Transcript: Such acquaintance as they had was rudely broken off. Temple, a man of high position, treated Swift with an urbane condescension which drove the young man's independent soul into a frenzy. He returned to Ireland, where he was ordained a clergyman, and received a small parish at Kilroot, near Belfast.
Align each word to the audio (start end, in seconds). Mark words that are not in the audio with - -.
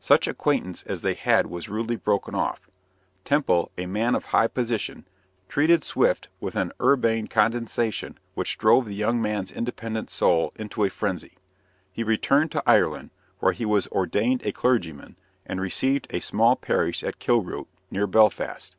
Such 0.00 0.28
acquaintance 0.28 0.82
as 0.82 1.00
they 1.00 1.14
had 1.14 1.46
was 1.46 1.70
rudely 1.70 1.96
broken 1.96 2.34
off. 2.34 2.60
Temple, 3.24 3.70
a 3.78 3.86
man 3.86 4.14
of 4.14 4.26
high 4.26 4.48
position, 4.48 5.06
treated 5.48 5.82
Swift 5.82 6.28
with 6.40 6.56
an 6.56 6.72
urbane 6.78 7.26
condescension 7.26 8.18
which 8.34 8.58
drove 8.58 8.84
the 8.84 8.94
young 8.94 9.22
man's 9.22 9.50
independent 9.50 10.10
soul 10.10 10.52
into 10.56 10.84
a 10.84 10.90
frenzy. 10.90 11.38
He 11.90 12.04
returned 12.04 12.52
to 12.52 12.62
Ireland, 12.66 13.12
where 13.38 13.52
he 13.52 13.64
was 13.64 13.88
ordained 13.88 14.44
a 14.44 14.52
clergyman, 14.52 15.16
and 15.46 15.58
received 15.58 16.06
a 16.10 16.20
small 16.20 16.54
parish 16.54 17.02
at 17.02 17.18
Kilroot, 17.18 17.68
near 17.90 18.06
Belfast. 18.06 18.76